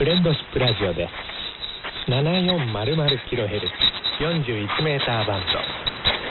[0.00, 1.06] フレンドシップラジオで
[2.08, 2.16] す 7400kHz
[4.16, 5.60] 41メーターバンド。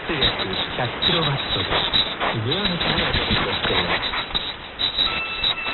[0.09, 0.25] 出力
[0.73, 1.77] 100kW で
[2.49, 4.09] グアムからお届けしています「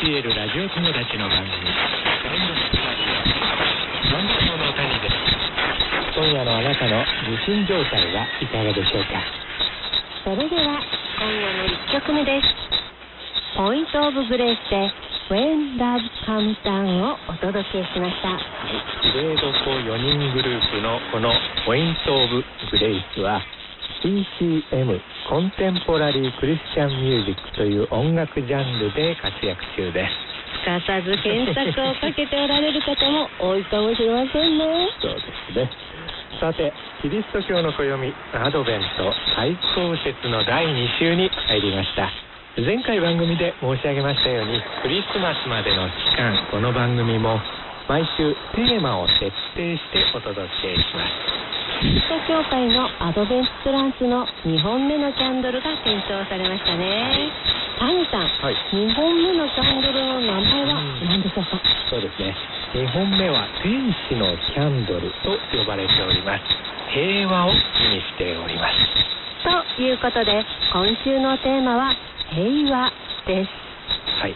[0.00, 1.68] BCL ラジオ友達の番組フ
[2.32, 3.20] レンドシップラジオ
[4.16, 5.12] 本当の谷です
[6.16, 7.04] 今夜のあなたの
[7.36, 9.20] 受信状態はいかがでしょうか？
[10.24, 10.80] それでは
[11.20, 12.48] 今夜の1曲目です。
[13.58, 14.88] ポイントオブグレースで
[15.28, 18.40] When Love Comes Down をお届けしました
[19.12, 21.30] グレード4 4人グループのこの
[21.66, 22.42] ポイントオブ
[22.72, 23.42] グレイスは
[24.00, 30.30] CCM コンテンポラリークリスチャンミュージックという音楽ジャンルで活躍中です。
[30.60, 34.88] すかさず検索をかけておられる方も多いかもしれませんね。
[35.00, 35.20] そうで
[35.52, 35.70] すね。
[36.40, 37.92] さてキリスト教の暦
[38.32, 42.08] アドベント最高節の第2週に入りました。
[42.56, 47.38] 前回番組で申し上げましたようにクリスマスまでの期間この番組も
[47.88, 57.32] 毎週テーマを設定してお届けしますキリスト教会のアドベントランスの2本目のキャンドルが点灯されましたね。
[57.78, 58.54] 谷さん、はい。
[58.76, 60.76] 2本目のキャンドルの名前は
[61.08, 61.56] 何でしょうか？
[61.88, 62.36] そうですね。
[62.74, 63.80] 2本目は天
[64.12, 66.44] 使のキャンドルと呼ばれております。
[66.92, 68.76] 平和を意味しております。
[69.76, 71.96] ということで今週のテーマは
[72.28, 72.92] 平和
[73.26, 73.48] です。
[74.20, 74.34] はい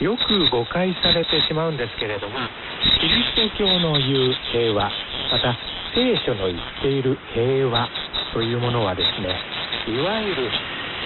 [0.00, 2.36] よく誤解されてしまうんですけれども
[3.00, 4.90] キリスト教の言う平和
[5.32, 5.56] また
[5.94, 7.88] 聖書の言っている平和
[8.34, 9.32] というものはですね
[9.88, 10.50] いわゆる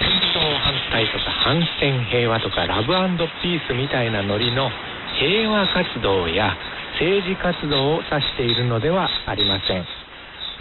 [0.01, 2.87] 戦争反対とか反戦平和とかラブ
[3.41, 4.69] ピースみたいなノリの
[5.19, 6.55] 平和活動や
[6.99, 9.85] 政治活動を指しているのではありません。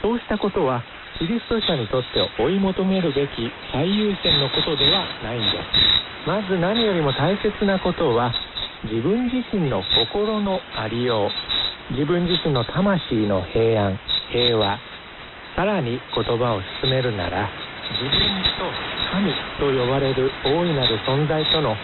[0.03, 0.83] そうしたことは
[1.21, 6.27] キリスト者にとって追い求めるべき最優先のことではないんです。
[6.27, 8.33] まず何よりも大切なことは
[8.85, 11.93] 自分自身の心のありよう。
[11.93, 14.01] 自分自身の魂の平安。
[14.33, 14.79] 平和。
[15.57, 17.51] さらに言葉を進めるなら
[18.01, 18.17] 自分
[18.57, 18.73] と
[19.13, 21.77] 神と呼ばれる大いなる存在との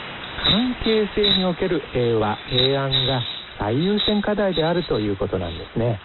[0.48, 3.20] 関係性における平和平安が
[3.58, 6.00] 最優先課題であるということなんですね。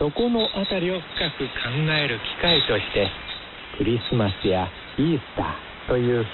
[0.00, 3.04] そこのあたりを深く考える機会として
[3.76, 4.64] クリスマスや
[4.96, 6.24] イースターという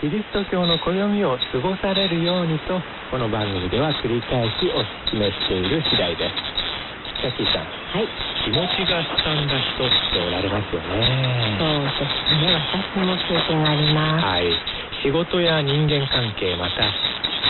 [0.00, 0.96] キリスト教の暦
[1.28, 2.80] を過ごされるようにと
[3.12, 4.80] この番組では繰り返しお
[5.12, 6.32] 勧めしている次第です。
[7.20, 8.08] ジャッキーさんはい
[8.40, 12.56] 気持ちがすさんだ人っておられますよそうねですね。
[12.72, 14.24] 私も経験があります。
[14.24, 14.48] はい。
[15.04, 16.88] 仕事や人間関係また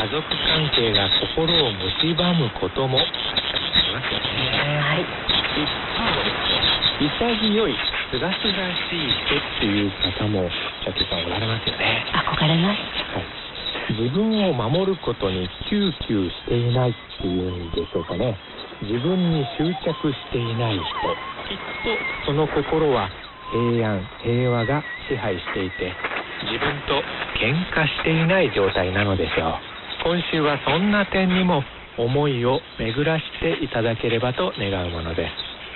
[0.01, 2.97] 家族関係が心を蝕むことも。
[2.97, 7.75] ありますよねはい一方ですね潔い
[8.09, 10.49] すがすがしい人っていう方も
[10.81, 12.81] ジャッキーさんおられますよね憧れます
[13.13, 18.39] はい、自分を守ることに窮急していないっていうんでしょうかね
[18.81, 20.81] 自分に執着していない人
[21.45, 21.59] きっ
[22.25, 23.11] とその心は
[23.53, 25.93] 平安平和が支配していて
[26.49, 27.03] 自分と
[27.37, 29.70] 喧嘩していない状態なのでしょう
[30.03, 31.63] 今週はそんな点にも
[31.99, 35.33] 思いを巡らしていただければと願うものです。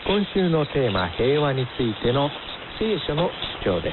[0.07, 2.31] 今週のテーマ平和についての
[2.79, 3.31] 聖書の
[3.63, 3.93] 主張で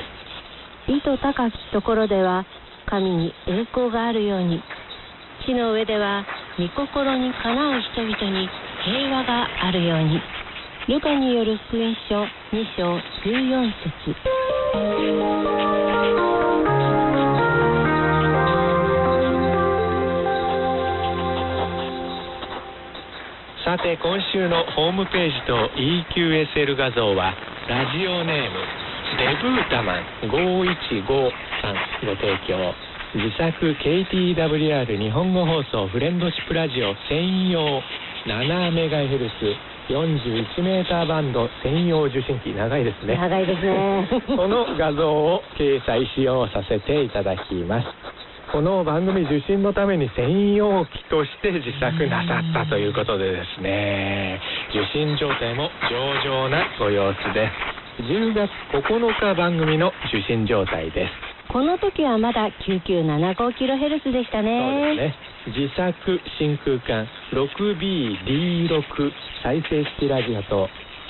[0.88, 0.92] す。
[0.92, 2.46] 意図高きところでは
[2.86, 4.64] 神に栄光があるように。
[5.46, 6.26] 地の上では
[6.58, 8.50] 御心にかなう人々に
[8.86, 10.22] 平和があるように。
[10.88, 12.98] ルカによる福音書2章
[13.30, 13.72] 14
[14.06, 15.51] 節。
[23.72, 27.32] さて今週のホームページと EQSL 画像は
[27.70, 28.60] ラジオネーム
[29.16, 31.08] デブータマン515
[31.64, 32.76] さんご提供。
[33.16, 37.82] 自作 KTWR 日本語放送フレンドシップラジオ専用。
[38.28, 39.56] 7MHz
[39.88, 42.54] 41メーターバンド専用受信機。
[42.54, 43.16] 長いですね。
[43.16, 44.08] 長いですね。
[44.36, 47.88] この画像を掲載しようさせていただきます
[48.52, 54.42] この番組受信のために専用機として自作なさったということでですね。
[54.76, 57.48] 受信状態も上々なご様子で
[57.98, 58.04] す。
[58.04, 61.54] 10月9日番組の受信状態です。
[61.54, 65.14] この時はまだ 9975kHz でしたそうねで
[65.48, 65.66] すね。
[65.72, 68.84] 自作真空管 6BD6
[69.44, 70.68] 再生式ラジオと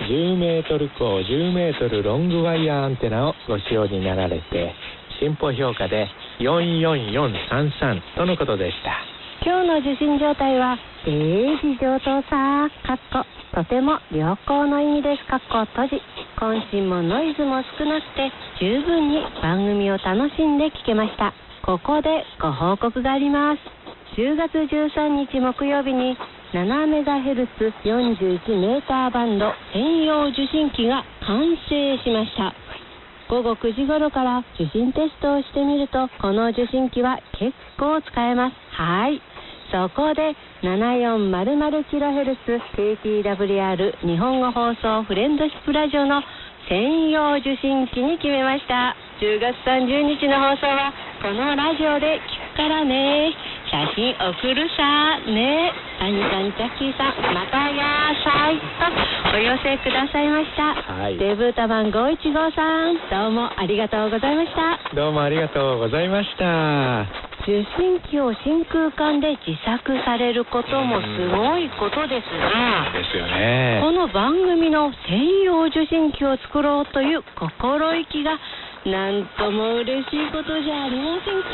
[0.08, 4.76] 10メートル高10メートルロングワイヤーアンテナをご使用になられて
[5.22, 6.08] 進歩評価で
[6.40, 9.06] 44433とのことでした。
[9.46, 13.24] 今日の受信状態は「ええ事情とさ」かっこ
[13.54, 15.26] とても良好の意味です。
[15.26, 16.02] かっこ閉じ
[16.38, 21.34] 渾身もノイズも少なくて十分に番組を楽しんで聞けました。
[21.62, 23.60] ここでご報告があります。
[24.18, 26.18] 10月13日木曜日に
[26.54, 32.56] 7MHz41 メーターバンド専用受信機が完成しました。
[33.32, 38.56] 午後9時頃から受信テストをしてみるとこの受信機は結構使えます。
[38.76, 39.22] はい。
[39.72, 40.36] そこで
[40.68, 46.22] 7400kHz KTWR 日本語放送フレンドシップラジオの
[46.68, 48.98] 専用受信機に決めました。
[49.22, 50.92] 10月30日の放送は
[51.24, 53.32] このラジオで聞くからね。
[53.72, 58.60] 写真送るさねサニさんジャッキーさんまたやーさい
[59.32, 61.18] とお寄せくださいました、はい。
[61.18, 64.94] デブータ番515さんどうもありがとうございました。
[64.94, 67.32] どうもありがとうございました。
[67.42, 73.80] 受信機を真空管で自作されることもすごいことですが、ですよね。
[73.82, 78.38] この番組の専用受信機を作ろうという心意気が
[78.86, 81.50] なんとも嬉しいことじゃありませんか。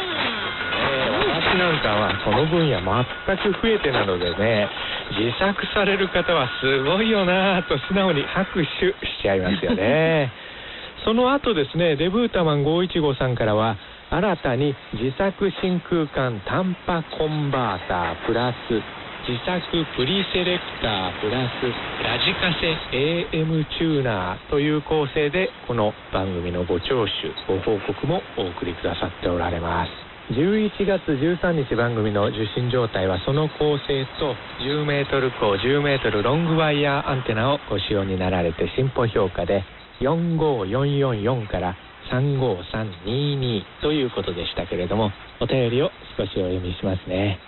[1.38, 4.70] 私なんかはこの分野全く増えてなのでね
[5.12, 10.32] 自作される方はすごいよなぁと素直に拍手しちゃいますよね
[11.04, 13.76] その後ですねデブータマン515さんからは
[14.10, 18.97] 新たに自作真空管短波コンバータープラス
[19.28, 19.60] 自作
[19.98, 21.68] プリセレクタープラス
[22.02, 27.12] ラジカセ AM チューナーという構成でこの番組のご聴取
[27.46, 29.92] ご報告もお送りくださっておられます。
[30.32, 34.34] 11月13日番組の受信状態はその構成と
[34.64, 39.66] 10メートル高10メートルロングワイヤーアンテナをご使用になられて進歩評価で
[40.00, 41.76] 45444から
[42.14, 47.40] 35322ということでしたけれどもお便りを少しお読みしますね。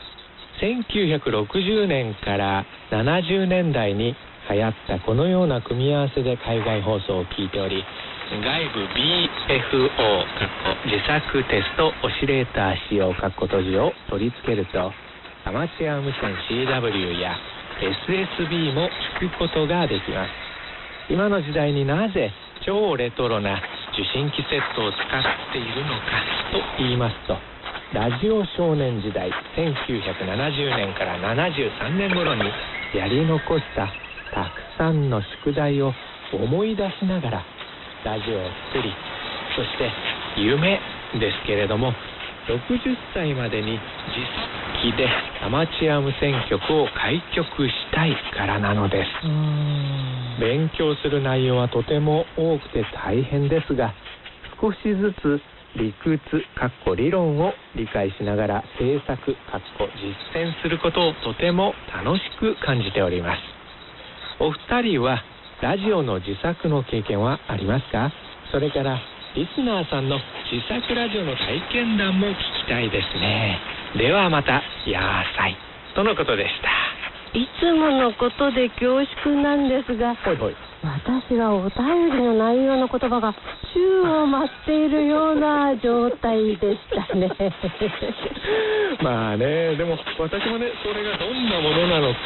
[0.61, 4.15] 1960年から70年代に
[4.49, 7.83] 流行ったこのような組み合わせで海外放送を聞いており
[8.29, 9.89] 外部 BFO
[10.85, 14.91] 自作テストオシレーター使用括弧閉じを取り付けると
[15.45, 17.35] アマチュア無線 CW や
[17.79, 18.89] SSB も
[19.21, 20.49] 聞くことができます。
[21.09, 22.29] 今の時代になぜ
[22.63, 23.57] 超レトロな
[23.93, 26.21] 受信機セットを使っているのか
[26.53, 27.48] と言いますと
[27.93, 32.43] ラジオ少年時代1970年から73年頃に
[32.93, 33.89] やり残した
[34.31, 35.91] たくさんの宿題を
[36.31, 37.45] 思い出しながら
[38.05, 38.93] ラジオを作り
[39.55, 39.89] そして
[40.37, 40.79] 夢
[41.19, 41.91] ですけれども
[42.47, 45.07] 60歳までに自作機で
[45.41, 49.09] アマチュア無線局を開局したいからなのです。
[50.39, 53.93] 勉強する内容はとても多くて大変ですが
[54.61, 55.41] 少しずつ
[55.77, 56.19] 理屈
[56.55, 59.87] かっこ理論を理解しながら制作かっこ
[60.33, 63.39] 実践することをとても楽しく感じております。
[64.39, 65.23] お二人は
[65.61, 68.11] ラジオの自作の経験はありますか？
[68.51, 68.97] それから
[69.35, 70.17] リスナーさんの
[70.51, 72.35] 自作ラジオの体験談も聞
[72.65, 73.59] きたいですね。
[73.97, 75.55] ではまたやーさい。
[75.93, 76.69] とのことでした。
[77.37, 83.35] いつものことで恐縮なんですが、ほいほい私はお便りの内容の言葉が
[83.73, 87.29] 宙を舞っているような状態でしたね。
[89.03, 92.19] まあねでも私もねそれがどんなものなのか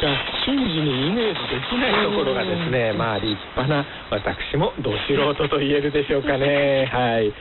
[0.46, 6.88] 瞬時にイメージできないところがですねまあ立派な私もど素人と言えるでしょうかね。
[6.94, 7.32] はい。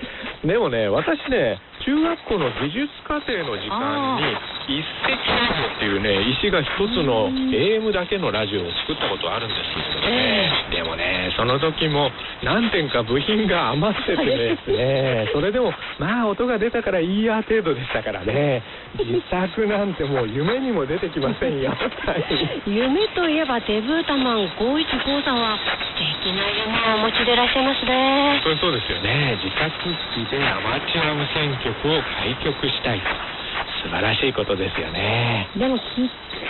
[0.43, 4.35] でもね私ね中学校の技術課程の時間に
[4.67, 5.17] 一石ラ
[5.51, 12.11] ジオっていうね石が一つの AM だけのラジオを作ったことあるんですけどね、でもねその時も
[12.43, 18.61] 何点か部品が余っててですね それでもまあ音が出たからいいや程度でしたからね。
[18.99, 21.71] 自作なんてもう夢にも出てきませんよ。
[21.71, 22.13] は
[22.67, 28.41] い夢といえばデブータマン515さんは素きな夢をお持ちでいらっしゃいますね。
[28.43, 29.37] そうですよね。
[29.43, 29.71] 自作
[30.13, 33.42] 機でアマチュア無線局を開局したいと
[33.83, 35.49] 素晴らしいことですよね。
[35.59, 35.83] でもきっ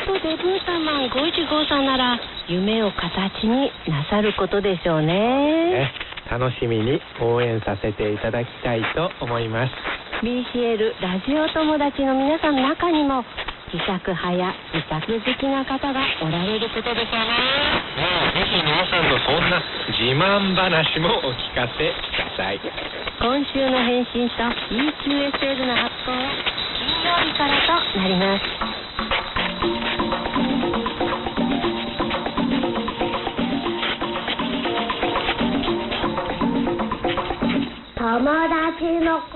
[0.05, 5.09] とデブータマン515さんなら夢を形になさることでしょうね。
[5.09, 5.91] ね
[6.29, 9.73] 楽しみに応援させていただきたいと思います。
[10.21, 13.25] BCL ラジオ友達の皆さんの中にも
[13.73, 17.33] 自作派や自作好きな方がおられることでしょうね。
[17.97, 19.57] もうぜひ皆さんのそんな
[19.89, 22.61] 自慢話もお聞かせください。
[23.19, 24.35] 今週の返信と
[24.69, 27.53] EQSL の発行は金曜日から
[27.93, 28.43] となります。
[37.95, 39.33] 友達の声。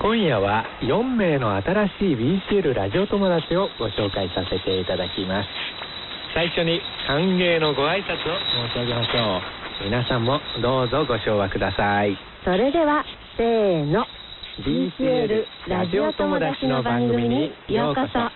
[0.00, 2.14] 今夜は4名の新しい
[2.50, 5.48] BCL ラジオ友達をご紹介させていただきます。
[6.34, 8.34] 最初に歓迎のご挨拶を
[8.68, 9.38] 申し上げましょ
[9.80, 9.84] う。
[9.84, 12.18] 皆さんもどうぞご唱和ください。
[12.44, 13.04] それでは
[13.38, 14.04] せーの。
[14.66, 18.30] BCL ラジオ友達の番組にようこそ。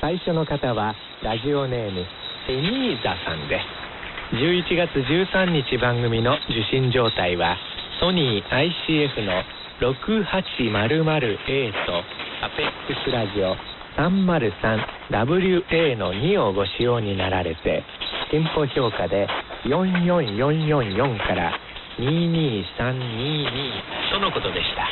[0.00, 2.04] 最初の方はラジオネーム
[2.48, 4.34] セニーザさんです。
[4.34, 7.56] 11月13日番組の受信状態は
[8.00, 9.44] ソニー ICF の
[9.80, 12.02] 6800A と
[12.42, 17.82] アペックスラジオ 303WA の2をご使用になられて
[18.30, 19.26] 店舗評価で
[19.64, 21.58] 44444から
[21.98, 23.72] 22322
[24.12, 24.86] とのことでした。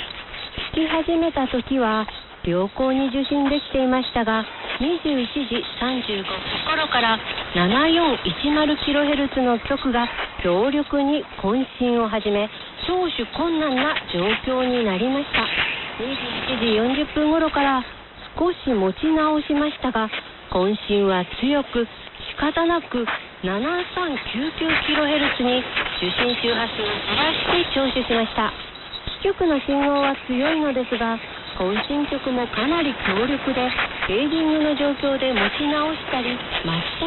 [0.73, 2.07] 聞き始めた時は
[2.45, 4.45] 良好に受信できていましたが
[4.81, 7.19] 21時35分頃から
[7.55, 10.09] 7410kHz の局が
[10.43, 12.51] 強力に渾身を始め
[12.87, 15.47] 聴取困難な状況になりました。
[16.03, 16.67] 21時
[17.05, 17.85] 40分頃から
[18.39, 20.11] 少し持ち直しましたが
[20.51, 21.87] 渾身は強く
[22.31, 23.07] 仕方なく
[23.43, 25.65] 7399kHz に
[25.99, 28.53] 受信周波数を飛ばして聴取しました。
[29.25, 31.17] 局の信号は強いのですが
[31.57, 33.71] 渾身曲もかなり強力で
[34.05, 36.37] フェーディングの状況で持ち直したり全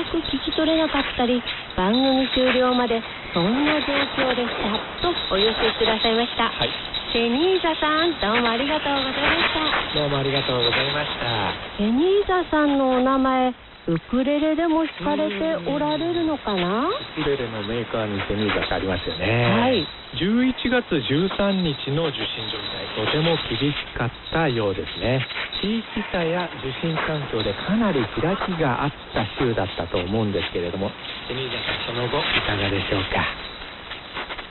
[0.09, 1.43] く聞き取れなかったり
[1.77, 3.03] 番組終了まで
[3.35, 4.73] そんな状況でした。
[5.05, 6.96] とお寄せくださいました、はい。
[7.13, 9.99] セニーザさんどうもありがとうございました。
[9.99, 11.79] どうもありがとうございました。
[11.79, 13.55] セニーザさんのお名前
[13.87, 16.83] ウクレレでも弾かれておられるのかな？
[16.83, 19.23] ウクレレのメーカーにセニーザってありますよね。
[19.23, 19.87] はい。
[20.19, 25.23] 11月13日の受信状態とても厳しかったようですね。
[25.63, 30.91] 地域差や受信環境でかなり開きがあった週だったと思うんですけれども
[31.27, 31.55] セニーザ
[31.87, 33.23] さんその後いかがでしょうか？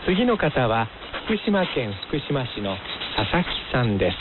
[0.07, 0.89] 次の方は
[1.27, 2.77] 福島県福島市の
[3.17, 4.13] 佐々木さんで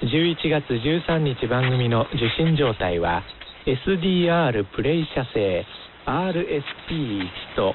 [0.00, 0.06] す。
[0.06, 3.22] 11月13日番組の受信状態は
[3.66, 5.66] SDR プレイ社製
[6.06, 7.74] RSP1 と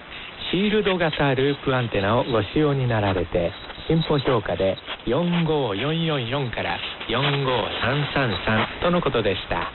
[0.50, 3.52] シールド型ループアンテナをご使用になられて
[3.88, 4.76] 進歩評価で
[5.06, 9.70] 45444から45333とのことでした。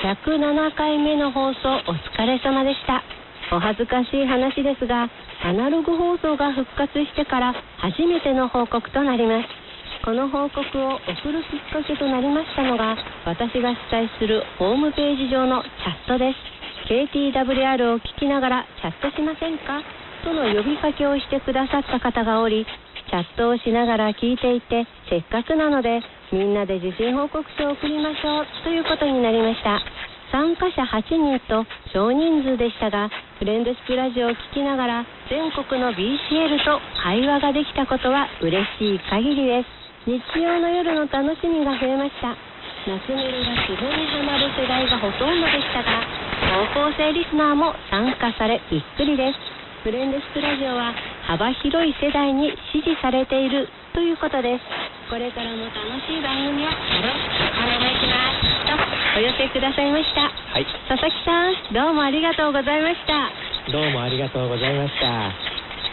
[0.00, 3.19] 107回目の放送お疲れ様でした。
[3.52, 5.10] お恥ずかしい話ですが
[5.42, 9.48] アナログ放送が復活してから初めての報告となります。
[10.04, 16.38] この報告を送るきっかけとなりましたのが私が主催するホームページ上のチャットです。
[16.88, 19.82] KTWR を聞きながらチャットしませんか？
[20.24, 22.66] との呼びかけをしてくださった方がおり
[23.10, 29.80] チャットをしながら聞いていてせっかくなのでみんなで受信報告書を送りましょうということになりました。
[30.30, 39.66] 参加者8人と少人数でしたがフレンドシップラジオを聞きながら全国の BCL と会話ができたことは嬉しい限りです。
[40.06, 42.34] 日曜の夜の楽しみが増えました。
[42.86, 46.06] 夏メロがツボにはまる世代がほとんどでしたが
[46.74, 49.38] 高校生リスナーも参加されびっくりです。
[49.82, 50.94] フレンドシップラジオは
[51.26, 54.62] 幅広い世代に支持されているということです。
[55.10, 55.74] これからも楽
[56.06, 59.14] しい番組をよろしくお願いします。
[59.14, 60.30] とお寄せくださいました。
[60.30, 60.66] はい。
[60.86, 63.30] 佐々木さんどうもありがとうございました。
[63.72, 65.32] どうもありがとうございました。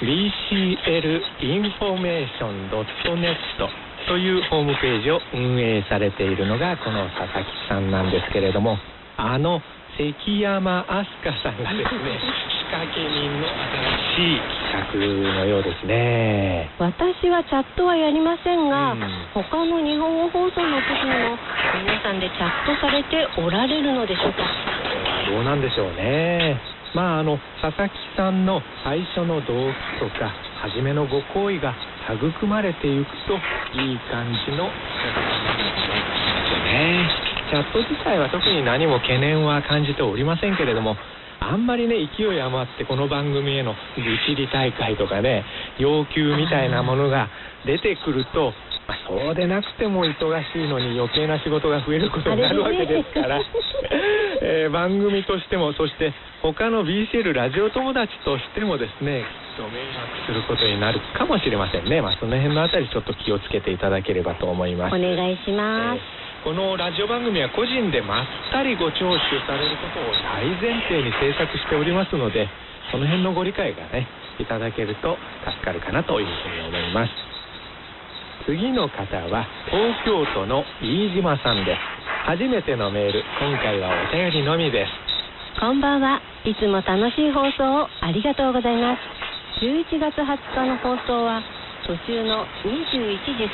[0.06, 3.36] BCL インフォメーション .net
[4.08, 8.78] というホームページを運営されているのがこの佐々木さんなんですけれども
[9.18, 9.60] あの
[9.98, 12.20] 関山飛鳥さんがですね
[12.54, 13.56] 仕 掛け人の新
[14.16, 16.70] しい企画のようですね。
[16.80, 19.02] 私はチャットはやりませんが、うん。
[19.34, 21.38] 他の日本語放送の時にも
[21.86, 24.44] 皆さんでチャットされておられるのでしょうか？
[25.32, 26.60] どうなんでしょうね。
[26.94, 30.32] まああの佐々木さんの最初の動機とか
[30.62, 31.76] 初めのご好意が
[32.10, 33.34] 育まれていくと
[33.80, 34.70] いい感じの。
[36.68, 37.10] ね。
[37.50, 40.98] チャット自体は特に何も懸念は感じておりませんけれども
[41.48, 45.46] あんまりね勢い余ってこの番組への愚痴り大会とかね
[45.80, 47.30] 要求みたいなものが
[47.66, 48.52] 出てくると
[48.88, 50.16] まあ、そうでなくても忙し
[50.56, 53.42] いのに余計な仕事が増えることになるわけですから、
[54.42, 59.26] えー番組としてもそして他の BCL ラジオ友達としてもですね
[59.58, 64.96] きっと迷惑することになるかもしれませんね、まあ、その辺のあたりちょっと気をつけていただければと思います。
[64.96, 66.00] お願いします。
[66.22, 68.26] えーこのラジオ番組は個人でまっ
[68.56, 72.48] たりご聴取されることを大前提に制作しておりますので
[72.88, 74.08] その辺のご理解がね
[74.40, 77.12] いただけると助かるかなというふうに思います
[78.48, 81.84] 次の方は東京都の飯島さんです
[82.32, 86.22] 初めてのメール今回はお便りのみですこんばんは。
[86.46, 89.00] いつも楽しい放送をありがとうございます。
[89.66, 91.42] 11月20日の放送は
[91.88, 93.48] 途中の21時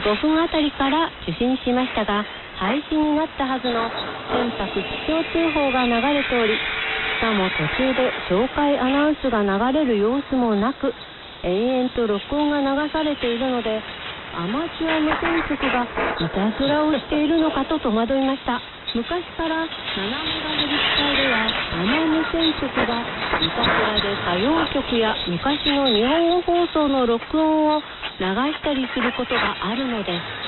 [0.00, 2.24] 35分あたりから受信しましたが、
[2.56, 3.90] 配信になったはずの
[4.32, 10.94] 船舶気象通報が流れており、しかも途中で紹介アナウンスが流れる様子もなく、
[11.44, 13.82] 延々と録音が流されているので、
[14.32, 18.73] アマチュア無線局がいたずらをしているのかと戸惑いました。
[18.94, 23.02] 昔から7メガヘルツ帯では生無線局が
[23.42, 27.82] いたずらで歌謡曲や昔の日本語放送の録音を
[28.20, 28.24] 流
[28.54, 30.44] したりすることがあるのです。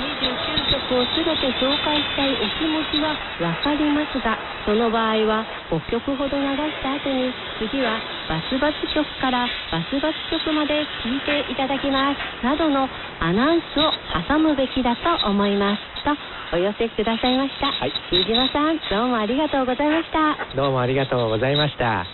[0.00, 3.12] 29曲を全て紹介したいお気持ちは
[3.44, 7.30] わかりますがその場合は5曲ほど流した後に
[7.60, 12.44] 次はバスバス曲からバスバス曲まで聴いていただきます。
[12.44, 12.88] などの
[13.20, 13.92] アナウンスを
[14.28, 15.82] 挟むべきだと思います。
[16.04, 17.92] とお寄せくださいました、はい。
[18.10, 20.36] 飯島さんどうもありがとうございました。
[20.54, 22.04] どうもありがとうございました。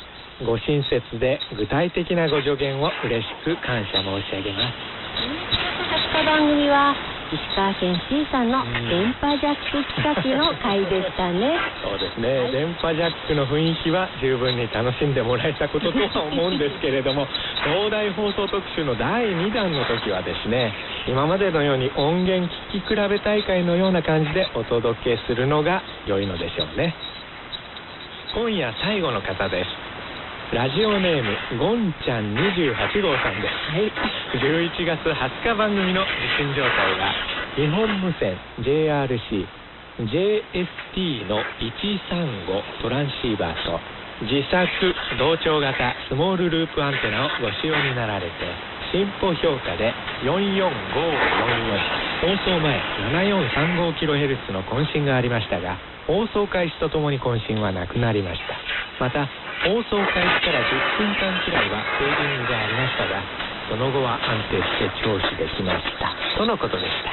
[0.44, 4.74] ご親切で具体的なご助言を嬉しく感謝申し上げます。
[6.14, 11.60] 20日番組は石川県 C さんの電波ジャック企画の回でしたね。
[11.84, 17.28] そうですね、電波ジャックの雰囲気は十分に楽しんでもらえたこととは思うんですけれども
[17.64, 20.72] 東大放送特集の第2弾の時はですね
[21.06, 26.94] 今までのように音源聞き比べ大会のような感じでお届けするのが良いのでしょうね。
[28.34, 29.97] 今夜最後の方です
[30.48, 32.72] ラジオネームゴンちゃん28
[33.04, 33.68] 号さんです。
[33.68, 33.92] はい。
[34.32, 36.08] 11月20日番組の受
[36.40, 37.12] 信状態は
[37.52, 38.32] 日本無線
[38.64, 39.44] JRC
[40.08, 42.48] JST の135
[42.80, 43.76] トランシーバーと
[44.24, 44.64] 自作
[45.18, 48.32] 同調型スモールループアンテナをご使用になられて
[48.90, 49.92] 進歩評価で
[50.24, 52.80] 44544放送前
[54.48, 58.56] 7435kHz の渾身がありましたが放送開始とともに渾身はなくなりました。
[59.04, 59.28] また
[59.64, 66.08] 放送開始から10分間くらいはフェーディングがありましたがその後は安定して聴取できました。
[66.38, 67.12] とのことでした。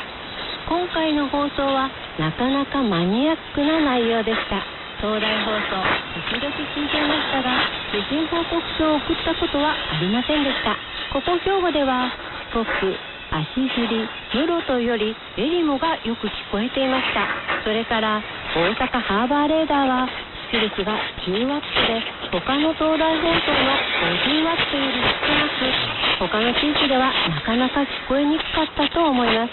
[0.72, 4.64] 今回の放送はなかなかマニアックな内容でした。
[5.04, 5.84] 東大放送
[6.32, 7.60] 時々聞いていましたが
[7.92, 10.80] 受信報告書を送ったことはありませんでした。
[11.12, 12.08] ここ兵庫では
[12.56, 12.96] 四国
[13.36, 17.28] 足振り室とよりエリモがよく聞こえていました。
[17.66, 18.24] それから
[18.56, 20.08] 大阪ハーバーレーダーは
[20.56, 20.96] 出力が
[21.28, 22.00] 10ワットで
[22.32, 23.76] 他の東大放送の
[24.24, 29.52] 50ワットより少なく他の地域ではなかなか聞こえにくかったと思います。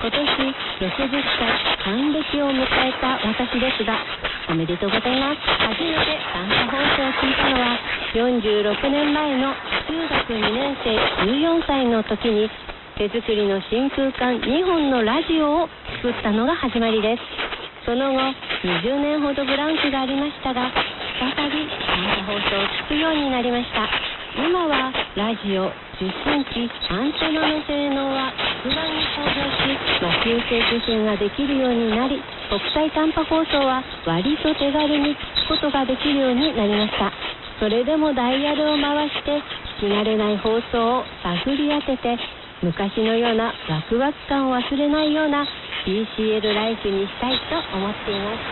[0.00, 1.44] 今年60歳
[1.84, 4.00] 還暦を迎えた私ですが
[4.48, 5.44] おめでとうございます。
[5.60, 7.76] 初めて短波放送を聞いたのは
[8.14, 10.96] 46年前の中学2年生
[11.28, 12.48] 14歳の時に
[12.96, 15.68] 手作りの真空管2本のラジオを
[16.00, 17.53] 作ったのが始まりです。
[17.84, 18.18] その後
[18.64, 20.72] 20年ほどブランクがありましたが
[21.20, 23.88] 再び短波放送を聞くようになりました。
[24.34, 28.32] 今はラジオ受信機アンテナの性能は
[28.64, 32.18] 格段に向上し魔球性受信ができるようになり
[32.48, 37.12] 国際短波放送は割と手軽に聞くことができるようになりました。
[37.60, 39.38] それでもダイヤルを回して
[39.78, 42.18] 聞き慣れない放送を探り当てて
[42.60, 45.46] 昔のようなワクワク感を忘れないような
[45.86, 48.42] BCL ライフにしたいと思っています。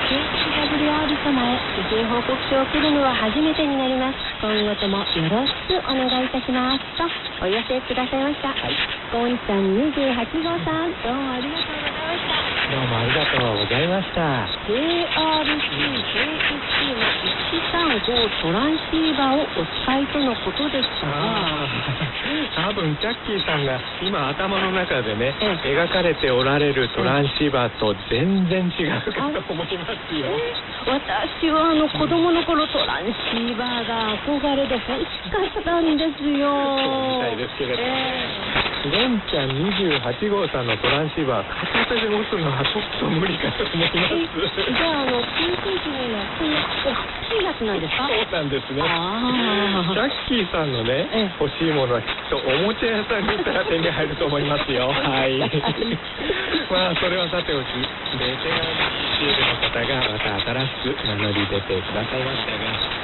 [0.00, 4.16] 今回 KXWR 様へ受信報告書を送るのは初めてになります。
[4.40, 6.80] 今後ともよろしくお願いいたします。
[6.96, 7.04] と
[7.44, 8.72] お寄せくださいました、はい。
[9.12, 12.50] ゴンちゃん28号さんどうもありがとうございました。
[12.70, 15.90] どうもありがとうございました JRC、
[16.90, 17.08] の
[17.98, 21.12] 135トランシーバーをお使いとのことでしたが。
[21.12, 29.89] ああ多分チャッキーさんが今頭の中でねえ描かれておられるトランシーバーと全然違うかと思います。
[29.89, 31.70] よ私は。
[31.70, 36.48] あの子供の頃トランシーバーが憧れで欲しかったんですよ。
[36.50, 38.90] そうみたいですけれどええ。
[38.90, 41.48] ゴンちゃん28号さんのトランシーバー
[41.84, 43.92] 片手で持つのはちょっと無理かと思います。
[43.92, 46.96] えじゃああのピンク時にはこんな大
[47.28, 48.08] きいやつなんですか？
[48.08, 48.80] そうなんですね。
[48.80, 51.30] ジャッキーさんのねええ。
[51.38, 54.88] 欲しいものはきっとおもちゃ屋さんに行ったら手に入ると思いますよ。
[54.88, 55.36] はい。
[56.72, 57.66] まあそれはさておき
[58.16, 58.60] ベテラン
[59.20, 63.00] BCL の方がまた新しく名乗り出てくださいましたが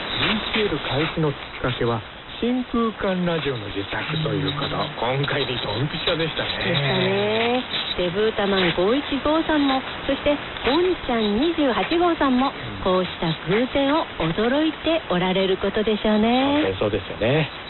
[0.54, 2.00] BCL 開始のきっかけは
[2.40, 7.64] 真空管ラジオの自作ということ今回にドンピシャでしたねでしたね
[7.96, 10.36] デブータマン515さんもそして
[10.68, 12.52] ゴンちゃん28号さんも
[12.84, 17.65] こうした偶然を驚いておられることでしょうねそうですよね。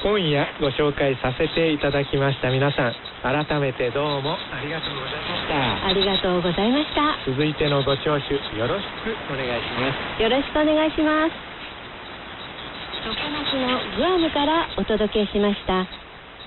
[0.00, 2.48] 今夜ご紹介させていただきました。
[2.48, 5.86] 皆さん改めてどうもありがとうございました。
[5.86, 7.20] ありがとうございました。
[7.28, 10.22] 続いてのご聴取よろしくお願いします。
[10.22, 11.36] よろしくお願いします。
[13.04, 15.84] 常夏のグアムからお届けしました。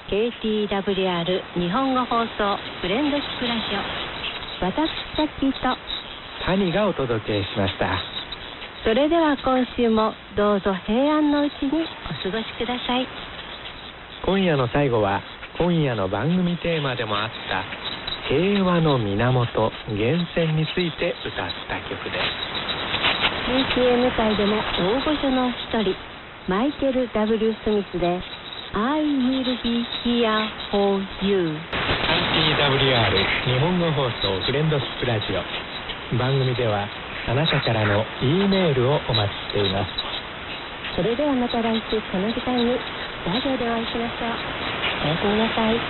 [0.09, 4.65] KTWR 日本語放送フレンドシップラジオ。
[4.65, 5.77] 私さっきと。
[6.45, 8.01] 谷がお届けしました。
[8.83, 13.32] それでは今週もどうぞ平安のうちにお過ごしください
[14.23, 15.19] 今夜の最後は
[15.59, 17.67] 今夜の番組テーマでもあった
[18.31, 23.75] 平和の源源泉について歌った曲です。
[23.75, 25.93] PCM 界でも大御所の一人
[26.47, 28.21] マイケル・ W・ スミスで
[28.71, 31.51] 「I will be here for you」
[32.07, 36.15] RTWR 日本語放送フレンドシップラジオ。
[36.17, 36.87] 番組では
[37.27, 39.91] あなたからの E メールをお待ちしています。
[40.95, 42.77] それではまた来週この時間に
[43.25, 44.39] ラジオでお会いしましょう。
[45.01, 45.85] おやすみなさい。